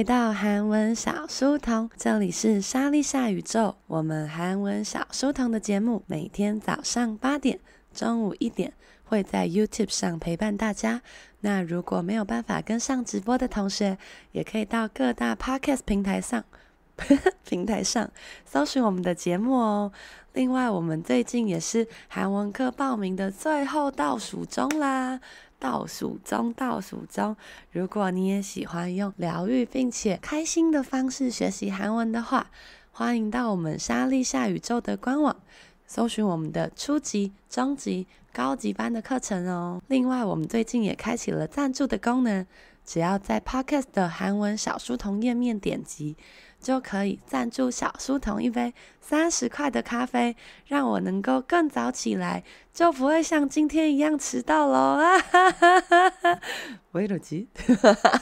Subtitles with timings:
[0.00, 3.76] 回到韩文小书童，这里是莎莉夏宇宙。
[3.86, 7.60] 我们韩文小书童的节目每天早上八点、
[7.92, 8.72] 中午一点
[9.04, 11.02] 会在 YouTube 上陪伴大家。
[11.40, 13.98] 那如果没有办法跟上直播的同学，
[14.32, 16.42] 也可以到各大 Podcast 平台上
[17.44, 18.10] 平台上
[18.46, 19.92] 搜寻我们的节目哦。
[20.32, 25.20] 另外，我们最近也是韩文课报名的最后倒数中啦。
[25.60, 27.36] 倒数中，倒数中。
[27.70, 32.50] 如果你也喜欢用疗愈并且开心的方式学习韩文的话，
[32.90, 35.36] 欢迎到我们莎莉夏宇宙的官网，
[35.86, 39.80] 搜寻我们的初级、中级、高级班的课程哦。
[39.86, 42.46] 另外，我们最近也开启了赞助的功能，
[42.84, 46.16] 只要在 Podcast 的韩文小书童页面点击。
[46.59, 50.35] 就可以赞助小书童一杯三十块的咖啡，
[50.67, 54.99] 让我能够更早起来，就不会像今天一样迟到喽！
[54.99, 56.39] 啊 哈哈哈哈！
[56.93, 58.21] 为了急，哈哈哈！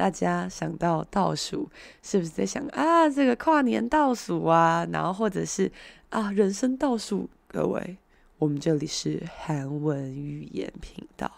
[0.00, 1.68] 大家想到倒数，
[2.02, 5.70] 是不是在想啊，这个跨年倒数啊，然后或者是
[6.08, 7.28] 啊，人生倒数？
[7.46, 7.98] 各位，
[8.38, 11.30] 我们这里是韩文语言频道。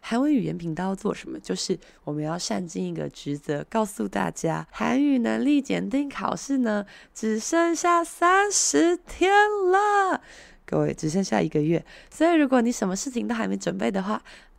[0.00, 1.40] 韩文语言频道要做什么？
[1.40, 6.84] 就是我们要善尽一个职责，告诉大家，韩语能力检定考试呢，
[7.14, 9.32] 只剩下三十天
[9.70, 10.20] 了。
[10.66, 14.22] 各位，只剩下一个月，所以如果你什么事情都还没准备的话，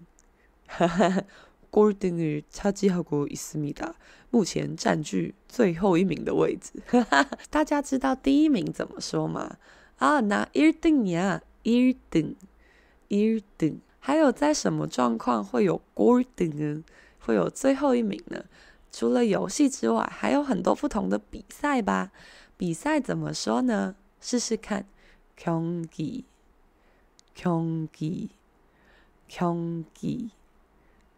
[0.67, 1.23] 哈哈。
[1.73, 3.95] 꼴등을 차지하고 있습니다.
[4.29, 6.71] 目前占据最后一名的位置。
[7.49, 9.57] 大家知道第一名怎么说吗？
[9.97, 12.35] 啊，那 1등이야, 1등,
[13.09, 13.77] 1등。
[13.99, 16.83] 还有在什么状况会有 꼴등 呢？
[17.17, 18.45] 会有最后一名呢？
[18.91, 22.11] 除了游戏之外，还有很多不同的比赛吧？
[22.57, 23.95] 比赛怎么说呢？
[24.21, 24.85] 试试看，
[25.37, 26.23] 경기，
[27.35, 28.29] 경기，
[29.29, 30.29] 경기。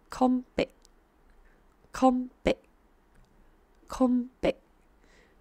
[0.10, 0.70] 空北，
[1.92, 2.58] 空北，
[3.88, 4.56] 空北。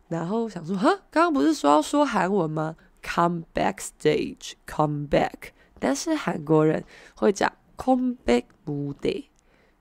[0.08, 2.76] 然后想说，哈，刚刚不是说要说韩文吗？
[3.02, 5.52] Come back stage, come back。
[5.80, 6.84] 但是韩国人
[7.16, 9.30] 会讲컴백 무대。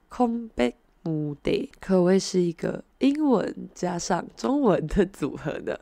[0.08, 0.74] 空白
[1.04, 5.78] 无得，可谓是一个英文加上中文的组合呢。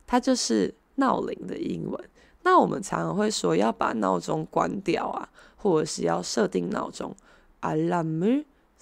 [0.07, 2.09] 它就是闹铃的英文。
[2.43, 7.15] 那我们常常会说要把闹钟关掉啊，或者是要设定闹钟。
[7.61, 8.45] alarm을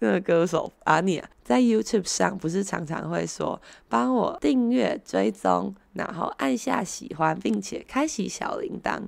[0.00, 9.02] 那个歌手阿尼啊，在 YouTube 上不是常常会说，帮我订阅、追踪，然后按下喜欢，并且开启小铃铛。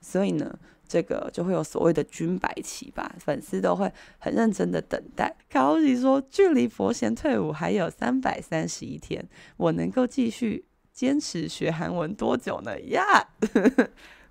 [0.00, 0.58] 所以呢，
[0.88, 5.36] 这个就会有所谓的军白旗吧，粉丝都会很认真的等待。
[5.48, 12.80] 卡欧西说，距离佛贤退伍还有三百三十一天，我能够继续坚持学韩文多久呢？
[12.80, 13.02] 呀，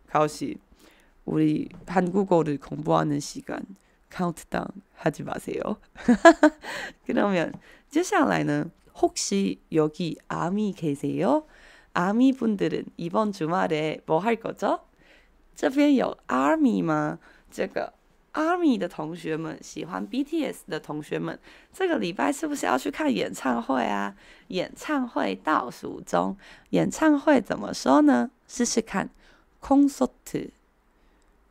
[0.08, 0.28] 卡 欧。
[1.29, 3.65] 우리 한국어를 공부하는 시간
[4.11, 5.61] 카운트다운 하지 마세요.
[7.07, 7.53] 그러면
[7.89, 8.71] 接下来呢?
[9.01, 11.47] 혹시 여기 아미 계세요?
[11.93, 14.81] 아미 분들은 이번 주말에 뭐 할 거죠?
[15.55, 17.19] 这边有 ARMY 吗?
[17.51, 17.93] 这个
[18.33, 21.39] ARMY 的同学们,喜欢 BTS 的同学们,
[21.73, 24.15] 喜欢 BTS 的同学们,这个礼拜是不是要去看演唱会啊?
[24.49, 25.37] 演唱会
[27.41, 28.31] 怎么说呢?
[28.49, 29.11] 试试看,
[29.61, 30.51] 콘서트,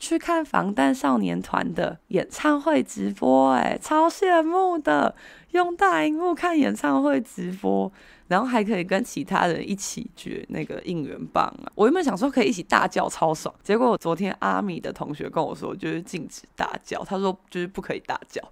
[0.00, 5.14] 去看防弹少年团的演唱会直播，哎，超羡慕的！
[5.50, 7.92] 用大荧幕看演唱会直播，
[8.28, 11.70] 然后还可以跟其他人一起举那个应援棒啊！
[11.74, 13.54] 我原本想说可以一起大叫，超爽。
[13.62, 18.42] 结果昨天阿米的同学跟我说，就是禁止大叫，他说就是不可以大叫。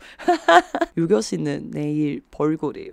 [0.94, 2.92] 如果是呢，那一破过的，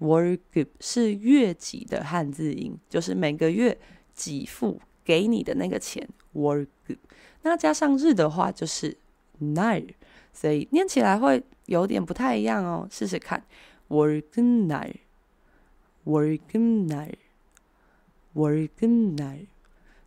[0.01, 3.79] work 是月几的汉字音，就是每个月
[4.15, 6.09] 几付给你的那个钱。
[6.35, 6.69] Work，
[7.43, 8.97] 那加上日的话，就是
[9.39, 9.85] 奈。
[10.38, 13.44] 所以念起来会有点不太一样哦，试试看。
[13.90, 19.48] 월급 날，월급 날，월급 날。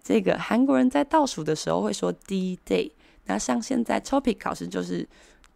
[0.03, 2.93] 这个韩国人在倒数的时候会说 D-Day，
[3.27, 5.07] 那像现在 TOPIK 考试就是